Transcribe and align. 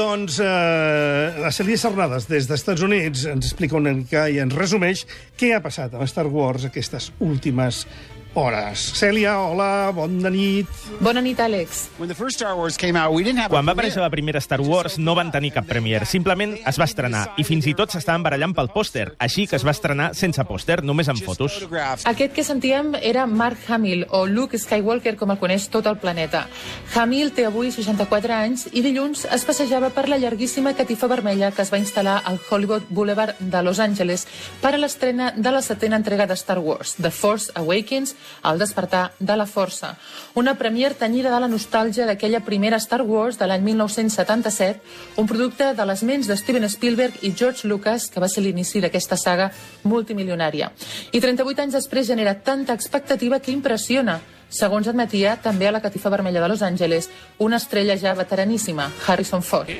Doncs 0.00 0.38
eh, 0.40 1.40
la 1.42 1.50
Celia 1.52 1.76
Serrades, 1.76 2.24
des 2.30 2.46
dels 2.48 2.62
Estats 2.62 2.80
Units, 2.86 3.26
ens 3.28 3.50
explica 3.50 3.76
una 3.76 3.92
mica 3.92 4.22
i 4.32 4.38
ens 4.40 4.54
resumeix 4.56 5.02
què 5.36 5.50
ha 5.52 5.60
passat 5.60 5.92
amb 5.92 6.08
Star 6.08 6.24
Wars 6.32 6.64
aquestes 6.70 7.10
últimes 7.20 7.82
hores. 8.34 8.92
Cèlia, 8.96 9.38
hola, 9.40 9.90
bona 9.94 10.30
nit. 10.30 10.68
Bona 11.00 11.20
nit, 11.20 11.38
Àlex. 11.40 11.88
Quan 11.98 13.66
va 13.66 13.72
aparèixer 13.72 14.02
la 14.02 14.10
primera 14.12 14.40
Star 14.40 14.60
Wars 14.60 14.98
no 14.98 15.14
van 15.18 15.32
tenir 15.32 15.52
cap 15.54 15.66
premier, 15.66 16.04
simplement 16.06 16.54
es 16.66 16.78
va 16.78 16.86
estrenar 16.88 17.24
i 17.40 17.44
fins 17.44 17.66
i 17.66 17.74
tot 17.78 17.92
s'estaven 17.92 18.22
barallant 18.22 18.54
pel 18.56 18.70
pòster, 18.74 19.10
així 19.18 19.46
que 19.50 19.56
es 19.58 19.64
va 19.66 19.74
estrenar 19.74 20.10
sense 20.18 20.44
pòster, 20.46 20.80
només 20.86 21.08
amb 21.10 21.22
fotos. 21.24 21.58
Aquest 22.04 22.34
que 22.36 22.44
sentíem 22.46 22.94
era 23.00 23.26
Mark 23.26 23.66
Hamill, 23.68 24.06
o 24.10 24.24
Luke 24.26 24.58
Skywalker, 24.58 25.16
com 25.16 25.34
el 25.34 25.40
coneix 25.40 25.68
tot 25.72 25.86
el 25.90 25.98
planeta. 26.02 26.46
Hamill 26.94 27.34
té 27.34 27.46
avui 27.48 27.72
64 27.74 28.36
anys 28.36 28.68
i 28.72 28.84
dilluns 28.84 29.26
es 29.30 29.44
passejava 29.48 29.90
per 29.94 30.08
la 30.08 30.18
llarguíssima 30.22 30.74
catifa 30.78 31.10
vermella 31.10 31.50
que 31.54 31.62
es 31.62 31.72
va 31.72 31.80
instal·lar 31.80 32.20
al 32.24 32.40
Hollywood 32.50 32.88
Boulevard 32.90 33.38
de 33.40 33.62
Los 33.62 33.80
Angeles 33.80 34.26
per 34.60 34.74
a 34.74 34.80
l'estrena 34.80 35.32
de 35.36 35.50
la 35.50 35.62
setena 35.62 35.98
entrega 36.00 36.26
de 36.26 36.36
Star 36.38 36.58
Wars, 36.58 36.96
The 37.00 37.10
Force 37.10 37.52
Awakens, 37.54 38.14
el 38.44 38.58
despertar 38.58 39.12
de 39.18 39.36
la 39.36 39.46
força. 39.46 39.96
Una 40.34 40.56
premier 40.58 40.94
tenyida 40.94 41.32
de 41.32 41.40
la 41.40 41.48
nostàlgia 41.48 42.06
d'aquella 42.08 42.42
primera 42.46 42.80
Star 42.80 43.02
Wars 43.02 43.38
de 43.38 43.46
l'any 43.46 43.62
1977, 43.68 44.80
un 45.16 45.26
producte 45.26 45.74
de 45.74 45.86
les 45.86 46.02
ments 46.02 46.26
de 46.26 46.36
Steven 46.36 46.68
Spielberg 46.68 47.22
i 47.22 47.34
George 47.36 47.68
Lucas, 47.68 48.08
que 48.10 48.20
va 48.20 48.28
ser 48.28 48.44
l'inici 48.44 48.80
d'aquesta 48.80 49.16
saga 49.16 49.50
multimilionària. 49.84 50.72
I 51.12 51.20
38 51.20 51.66
anys 51.66 51.80
després 51.80 52.06
genera 52.06 52.38
tanta 52.40 52.74
expectativa 52.74 53.40
que 53.40 53.52
impressiona, 53.52 54.20
segons 54.50 54.88
admetia 54.90 55.36
també 55.38 55.68
a 55.68 55.72
la 55.72 55.80
catifa 55.80 56.10
vermella 56.10 56.40
de 56.42 56.48
Los 56.50 56.62
Angeles, 56.66 57.08
una 57.38 57.56
estrella 57.56 57.96
ja 57.96 58.14
veteraníssima, 58.18 58.90
Harrison 59.06 59.42
Ford. 59.42 59.70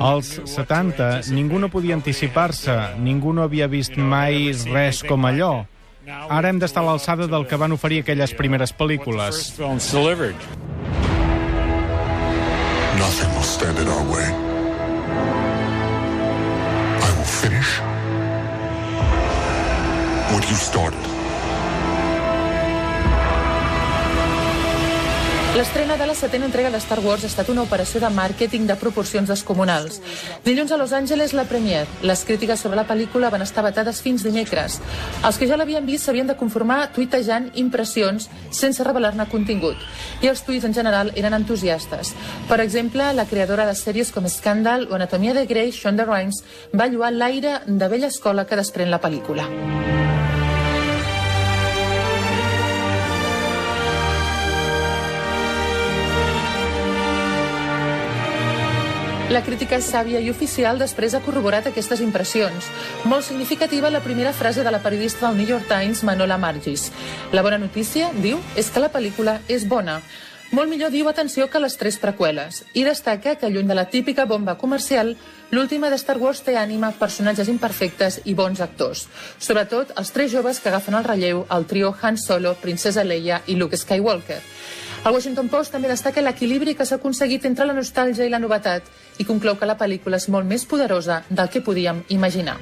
Als 0.00 0.40
70, 0.44 1.10
ningú 1.34 1.58
no 1.58 1.68
podia 1.68 1.98
anticipar-se, 1.98 2.78
ningú 3.02 3.34
no 3.34 3.42
havia 3.42 3.66
vist 3.66 3.98
mai 3.98 4.52
res 4.70 5.02
com 5.02 5.26
allò. 5.26 5.66
Ara 6.06 6.48
hem 6.50 6.58
d'estar 6.60 6.82
a 6.82 6.86
l'alçada 6.90 7.26
del 7.30 7.46
que 7.48 7.56
van 7.56 7.72
oferir 7.72 8.02
aquelles 8.02 8.34
primeres 8.36 8.74
pel·lícules. 8.76 9.38
Nothing 12.98 13.30
will 13.34 13.42
stand 13.42 13.78
in 13.78 13.88
our 13.88 14.04
way. 14.12 14.26
I 17.00 17.10
will 17.16 17.32
finish 17.42 17.80
what 20.32 20.48
you 20.48 20.56
started. 20.56 21.13
L'estrena 25.54 25.94
de 25.96 26.06
la 26.06 26.16
setena 26.18 26.48
entrega 26.48 26.70
de 26.74 26.80
Star 26.82 26.98
Wars 26.98 27.22
ha 27.22 27.28
estat 27.28 27.46
una 27.52 27.62
operació 27.62 28.00
de 28.02 28.08
màrqueting 28.10 28.64
de 28.66 28.74
proporcions 28.74 29.28
descomunals. 29.30 30.00
Dilluns 30.42 30.72
a 30.74 30.78
Los 30.80 30.90
Angeles 30.92 31.30
la 31.32 31.44
premier. 31.46 31.84
Les 32.02 32.24
crítiques 32.26 32.58
sobre 32.58 32.74
la 32.74 32.86
pel·lícula 32.88 33.30
van 33.30 33.44
estar 33.46 33.62
vetades 33.62 34.00
fins 34.02 34.24
dimecres. 34.26 34.80
Els 35.22 35.38
que 35.38 35.46
ja 35.46 35.54
l'havien 35.54 35.86
vist 35.86 36.08
s'havien 36.08 36.26
de 36.26 36.34
conformar 36.34 36.88
tuitejant 36.96 37.52
impressions 37.54 38.26
sense 38.50 38.82
revelar-ne 38.82 39.28
contingut. 39.30 39.78
I 40.26 40.32
els 40.32 40.42
tuits 40.42 40.66
en 40.66 40.74
general 40.74 41.14
eren 41.14 41.38
entusiastes. 41.38 42.16
Per 42.50 42.58
exemple, 42.58 43.12
la 43.14 43.28
creadora 43.30 43.68
de 43.70 43.78
sèries 43.78 44.10
com 44.10 44.26
Scandal 44.26 44.88
o 44.90 44.98
Anatomia 44.98 45.38
de 45.38 45.46
Grey, 45.46 45.70
Shonda 45.70 46.02
Rhimes, 46.02 46.42
va 46.74 46.90
lluar 46.90 47.14
l'aire 47.14 47.60
de 47.66 47.88
vella 47.94 48.10
escola 48.10 48.42
que 48.44 48.58
desprèn 48.58 48.90
la 48.90 48.98
pel·lícula. 48.98 49.46
La 59.32 59.40
crítica 59.40 59.78
sàvia 59.80 60.20
i 60.20 60.28
oficial 60.28 60.76
després 60.76 61.14
ha 61.16 61.22
corroborat 61.24 61.64
aquestes 61.70 62.02
impressions. 62.04 62.66
Molt 63.08 63.24
significativa 63.24 63.88
la 63.88 64.02
primera 64.04 64.34
frase 64.36 64.62
de 64.62 64.70
la 64.70 64.82
periodista 64.84 65.26
del 65.26 65.38
New 65.38 65.48
York 65.48 65.64
Times, 65.66 66.02
Manola 66.04 66.36
Margis. 66.36 66.90
La 67.32 67.42
bona 67.42 67.56
notícia, 67.58 68.10
diu, 68.20 68.42
és 68.54 68.68
que 68.68 68.82
la 68.84 68.92
pel·lícula 68.92 69.38
és 69.48 69.64
bona. 69.64 70.02
Molt 70.52 70.68
millor 70.68 70.92
diu 70.92 71.08
atenció 71.08 71.48
que 71.48 71.58
les 71.58 71.78
tres 71.80 71.96
preqüeles 71.98 72.60
i 72.76 72.84
destaca 72.84 73.34
que, 73.40 73.48
lluny 73.48 73.66
de 73.66 73.74
la 73.74 73.86
típica 73.88 74.26
bomba 74.28 74.58
comercial, 74.60 75.16
l'última 75.50 75.88
de 75.88 75.96
Star 75.98 76.18
Wars 76.20 76.44
té 76.44 76.58
ànima, 76.60 76.92
personatges 77.00 77.48
imperfectes 77.48 78.20
i 78.28 78.36
bons 78.36 78.60
actors. 78.60 79.08
Sobretot 79.38 79.96
els 79.96 80.12
tres 80.12 80.30
joves 80.36 80.60
que 80.60 80.68
agafen 80.68 81.00
el 81.00 81.08
relleu, 81.08 81.46
el 81.50 81.64
trio 81.64 81.96
Han 82.02 82.20
Solo, 82.20 82.54
Princesa 82.60 83.08
Leia 83.08 83.40
i 83.46 83.56
Luke 83.56 83.80
Skywalker. 83.80 84.42
El 85.04 85.12
Washington 85.12 85.50
Post 85.52 85.74
també 85.74 85.90
destaca 85.90 86.22
l'equilibri 86.24 86.72
que 86.78 86.86
s'ha 86.88 86.96
aconseguit 86.96 87.44
entre 87.44 87.66
la 87.68 87.76
nostàlgia 87.76 88.24
i 88.24 88.32
la 88.32 88.40
novetat 88.40 88.88
i 89.20 89.28
conclou 89.28 89.60
que 89.60 89.68
la 89.68 89.76
pel·lícula 89.76 90.16
és 90.16 90.30
molt 90.32 90.48
més 90.48 90.64
poderosa 90.64 91.20
del 91.28 91.52
que 91.52 91.60
podíem 91.60 92.00
imaginar. 92.08 92.56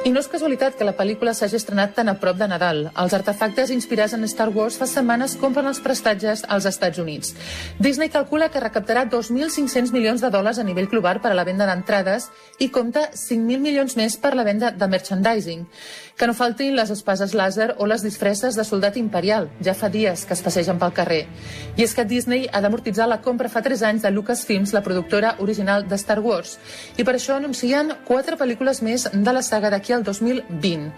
I 0.00 0.08
no 0.14 0.20
és 0.22 0.30
casualitat 0.32 0.78
que 0.78 0.84
la 0.86 0.94
pel·lícula 0.96 1.34
s'hagi 1.36 1.58
estrenat 1.58 1.90
tan 1.92 2.08
a 2.08 2.14
prop 2.16 2.38
de 2.40 2.46
Nadal. 2.48 2.78
Els 3.02 3.12
artefactes 3.12 3.68
inspirats 3.74 4.14
en 4.16 4.24
Star 4.32 4.46
Wars 4.48 4.78
fa 4.80 4.86
setmanes 4.88 5.34
compren 5.36 5.66
els 5.68 5.82
prestatges 5.84 6.40
als 6.48 6.64
Estats 6.70 6.96
Units. 7.02 7.34
Disney 7.76 8.08
calcula 8.08 8.48
que 8.48 8.62
recaptarà 8.64 9.02
2.500 9.12 9.92
milions 9.92 10.24
de 10.24 10.30
dòlars 10.32 10.56
a 10.56 10.64
nivell 10.64 10.88
global 10.88 11.20
per 11.20 11.34
a 11.34 11.36
la 11.36 11.44
venda 11.44 11.66
d'entrades 11.68 12.30
i 12.58 12.70
compta 12.72 13.10
5.000 13.12 13.60
milions 13.60 13.98
més 14.00 14.16
per 14.16 14.32
la 14.32 14.46
venda 14.48 14.70
de 14.70 14.88
merchandising. 14.88 15.66
Que 16.16 16.28
no 16.28 16.36
faltin 16.36 16.72
les 16.76 16.88
espases 16.96 17.36
làser 17.36 17.74
o 17.76 17.84
les 17.84 18.00
disfresses 18.00 18.56
de 18.56 18.64
soldat 18.64 18.96
imperial. 18.96 19.50
Ja 19.60 19.76
fa 19.76 19.92
dies 19.92 20.24
que 20.24 20.32
es 20.32 20.40
passegen 20.40 20.80
pel 20.80 20.96
carrer. 20.96 21.26
I 21.76 21.84
és 21.84 21.92
que 21.92 22.06
Disney 22.08 22.48
ha 22.48 22.64
d'amortitzar 22.64 23.08
la 23.08 23.20
compra 23.20 23.52
fa 23.52 23.60
3 23.60 23.84
anys 23.92 24.08
de 24.08 24.14
Lucasfilms, 24.16 24.72
la 24.72 24.84
productora 24.84 25.36
original 25.44 25.84
de 25.88 26.00
Star 26.00 26.20
Wars. 26.24 26.56
I 26.96 27.04
per 27.04 27.18
això 27.18 27.36
anuncien 27.36 27.92
quatre 28.08 28.40
pel·lícules 28.40 28.80
més 28.80 29.04
de 29.12 29.36
la 29.36 29.44
saga 29.44 29.68
d'aquí 29.68 29.89
al 29.96 30.04
2020. 30.06 30.90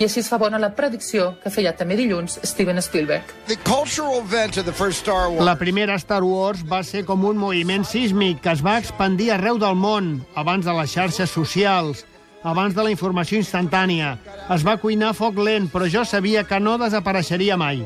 I 0.00 0.06
així 0.06 0.20
es 0.22 0.28
fa 0.30 0.38
bona 0.40 0.58
la 0.60 0.72
predicció 0.76 1.34
que 1.42 1.52
feia 1.52 1.72
també 1.76 1.96
dilluns 1.98 2.38
Steven 2.44 2.80
Spielberg. 2.82 3.34
La 5.44 5.56
primera 5.60 5.98
Star 6.02 6.22
Wars 6.24 6.64
va 6.66 6.82
ser 6.84 7.04
com 7.08 7.24
un 7.24 7.40
moviment 7.40 7.84
sísmic 7.84 8.40
que 8.44 8.54
es 8.54 8.64
va 8.64 8.78
expandir 8.80 9.32
arreu 9.34 9.58
del 9.60 9.76
món, 9.76 10.20
abans 10.34 10.64
de 10.66 10.74
les 10.80 10.90
xarxes 10.94 11.30
socials, 11.30 12.04
abans 12.42 12.74
de 12.74 12.84
la 12.84 12.92
informació 12.92 13.38
instantània. 13.40 14.16
Es 14.50 14.64
va 14.66 14.78
cuinar 14.80 15.12
a 15.12 15.16
foc 15.16 15.38
lent, 15.38 15.68
però 15.72 15.88
jo 15.90 16.04
sabia 16.04 16.44
que 16.48 16.60
no 16.60 16.78
desapareixeria 16.80 17.58
mai. 17.60 17.84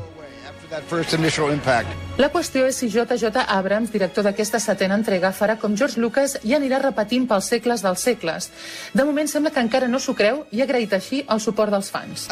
La 2.19 2.29
qüestió 2.31 2.65
és 2.67 2.77
si 2.79 2.87
J.J. 2.91 3.43
Abrams, 3.51 3.91
director 3.91 4.23
d'aquesta 4.23 4.59
setena 4.59 4.95
entrega, 4.95 5.31
farà 5.35 5.57
com 5.59 5.75
George 5.75 5.99
Lucas 5.99 6.37
i 6.47 6.55
anirà 6.55 6.81
repetint 6.81 7.25
pels 7.27 7.49
segles 7.51 7.83
dels 7.83 8.03
segles. 8.07 8.49
De 8.95 9.03
moment 9.07 9.27
sembla 9.27 9.51
que 9.55 9.63
encara 9.63 9.87
no 9.91 9.99
s'ho 9.99 10.15
creu 10.15 10.43
i 10.51 10.61
ha 10.61 10.67
agraït 10.67 10.93
així 10.95 11.21
el 11.31 11.41
suport 11.43 11.71
dels 11.71 11.91
fans. 11.91 12.27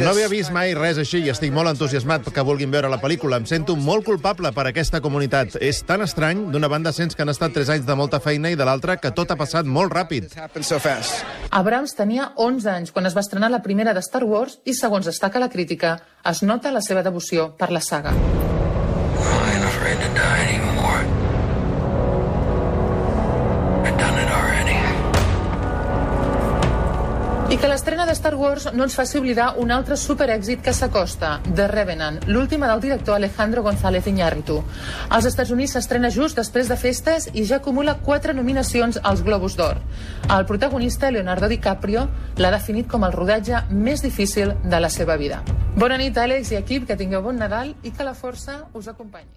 No 0.00 0.12
havia 0.12 0.28
vist 0.32 0.52
mai 0.52 0.74
res 0.76 1.00
així 1.00 1.22
i 1.24 1.32
estic 1.32 1.52
molt 1.52 1.72
entusiasmat 1.72 2.28
que 2.32 2.44
vulguin 2.44 2.72
veure 2.72 2.88
la 2.92 3.00
pel·lícula. 3.00 3.40
Em 3.40 3.48
sento 3.48 3.76
molt 3.76 4.04
culpable 4.08 4.52
per 4.56 4.66
aquesta 4.70 5.00
comunitat. 5.04 5.56
És 5.60 5.82
tan 5.84 6.04
estrany, 6.04 6.46
d'una 6.52 6.68
banda 6.72 6.92
sents 6.96 7.16
que 7.16 7.24
han 7.24 7.32
estat 7.32 7.56
3 7.56 7.74
anys 7.76 7.88
de 7.88 7.96
molta 7.96 8.20
feina 8.20 8.52
i 8.52 8.56
de 8.56 8.68
l'altra 8.68 8.96
que 9.00 9.12
tot 9.16 9.32
ha 9.32 9.38
passat 9.40 9.68
molt 9.68 9.92
ràpid. 9.92 10.32
Abrams 11.50 11.96
tenia 11.96 12.30
11 12.36 12.72
anys 12.72 12.92
quan 12.92 13.08
es 13.08 13.16
va 13.16 13.24
estrenar 13.24 13.50
la 13.52 13.62
primera 13.64 13.92
de 13.96 14.04
Star 14.04 14.24
Wars 14.24 14.60
i, 14.64 14.74
segons 14.76 15.08
destaca 15.08 15.40
la 15.40 15.50
crítica, 15.52 15.98
es 16.24 16.42
nota 16.42 16.72
la 16.72 16.82
seva 16.84 17.02
devoció 17.02 17.50
per 17.56 17.70
la 17.72 17.80
saga. 17.80 18.14
I'm 20.20 20.59
que 27.60 27.68
l'estrena 27.68 28.06
de 28.06 28.14
Star 28.16 28.34
Wars 28.40 28.70
no 28.72 28.86
ens 28.86 28.94
faci 28.96 29.18
oblidar 29.18 29.50
un 29.60 29.70
altre 29.74 29.96
superèxit 30.00 30.62
que 30.64 30.72
s'acosta, 30.72 31.34
The 31.44 31.66
Revenant, 31.68 32.16
l'última 32.26 32.68
del 32.70 32.80
director 32.80 33.16
Alejandro 33.16 33.62
González 33.62 34.06
Iñárritu. 34.08 34.62
Als 35.10 35.28
Estats 35.28 35.52
Units 35.52 35.74
s'estrena 35.76 36.10
just 36.10 36.40
després 36.40 36.70
de 36.72 36.78
festes 36.80 37.28
i 37.34 37.44
ja 37.44 37.58
acumula 37.60 37.98
quatre 38.06 38.32
nominacions 38.32 39.00
als 39.02 39.20
Globus 39.26 39.58
d'Or. 39.60 39.82
El 40.30 40.46
protagonista, 40.46 41.10
Leonardo 41.10 41.48
DiCaprio, 41.52 42.08
l'ha 42.40 42.54
definit 42.56 42.88
com 42.88 43.04
el 43.04 43.12
rodatge 43.12 43.60
més 43.70 44.00
difícil 44.00 44.56
de 44.64 44.80
la 44.80 44.88
seva 44.88 45.18
vida. 45.20 45.42
Bona 45.76 46.00
nit, 46.00 46.16
Àlex 46.16 46.54
i 46.54 46.60
equip, 46.62 46.88
que 46.88 46.96
tingueu 46.96 47.22
bon 47.22 47.36
Nadal 47.36 47.74
i 47.82 47.92
que 47.92 48.08
la 48.08 48.16
força 48.16 48.64
us 48.72 48.88
acompanyi. 48.88 49.30